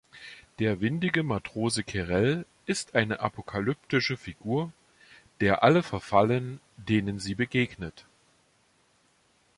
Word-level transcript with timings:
Der 0.57 0.81
windige 0.81 1.21
Matrose 1.21 1.83
Querelle 1.83 2.47
ist 2.65 2.95
eine 2.95 3.19
apokalyptische 3.19 4.17
Figur, 4.17 4.71
der 5.41 5.61
alle 5.61 5.83
verfallen, 5.83 6.59
denen 6.75 7.19
sie 7.19 7.35
begegnet. 7.35 8.07